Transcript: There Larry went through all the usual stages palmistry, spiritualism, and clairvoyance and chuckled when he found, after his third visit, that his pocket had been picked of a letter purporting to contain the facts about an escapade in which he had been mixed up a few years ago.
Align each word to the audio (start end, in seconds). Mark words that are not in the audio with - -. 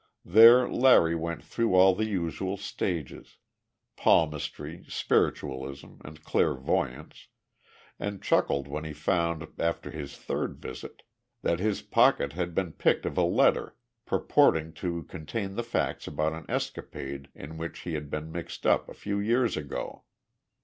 There 0.25 0.67
Larry 0.67 1.13
went 1.13 1.43
through 1.43 1.75
all 1.75 1.93
the 1.93 2.07
usual 2.07 2.57
stages 2.57 3.37
palmistry, 3.95 4.83
spiritualism, 4.87 5.97
and 6.03 6.23
clairvoyance 6.23 7.27
and 7.99 8.19
chuckled 8.19 8.67
when 8.67 8.83
he 8.83 8.93
found, 8.93 9.47
after 9.59 9.91
his 9.91 10.17
third 10.17 10.55
visit, 10.57 11.03
that 11.43 11.59
his 11.59 11.83
pocket 11.83 12.33
had 12.33 12.55
been 12.55 12.71
picked 12.71 13.05
of 13.05 13.15
a 13.15 13.21
letter 13.21 13.75
purporting 14.07 14.73
to 14.81 15.03
contain 15.03 15.53
the 15.53 15.61
facts 15.61 16.07
about 16.07 16.33
an 16.33 16.45
escapade 16.49 17.29
in 17.35 17.59
which 17.59 17.81
he 17.81 17.93
had 17.93 18.09
been 18.09 18.31
mixed 18.31 18.65
up 18.65 18.89
a 18.89 18.95
few 18.95 19.19
years 19.19 19.55
ago. 19.55 20.05